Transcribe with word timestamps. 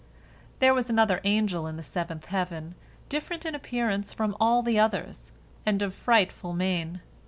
There 0.57 0.73
was 0.73 0.89
another 0.89 1.21
angel 1.25 1.67
in 1.67 1.77
the 1.77 1.83
seventh 1.83 2.25
heaven, 2.25 2.73
different 3.07 3.45
in 3.45 3.53
appearance 3.53 4.13
from 4.15 4.35
all 4.39 4.63
the 4.63 4.79
others, 4.79 5.31
and 5.63 5.79
of 5.83 5.93
frightful 5.93 6.53
mien. 6.53 7.01